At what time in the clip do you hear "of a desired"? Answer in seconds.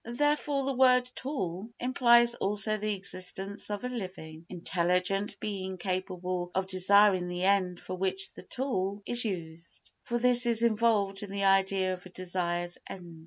11.93-12.75